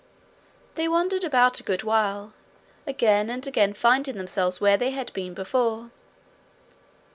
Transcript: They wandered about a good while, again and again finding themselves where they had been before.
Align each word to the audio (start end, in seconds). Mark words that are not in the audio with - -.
They 0.73 0.87
wandered 0.87 1.23
about 1.23 1.59
a 1.59 1.63
good 1.63 1.83
while, 1.83 2.33
again 2.87 3.29
and 3.29 3.45
again 3.45 3.75
finding 3.75 4.17
themselves 4.17 4.59
where 4.59 4.75
they 4.75 4.89
had 4.89 5.13
been 5.13 5.35
before. 5.35 5.91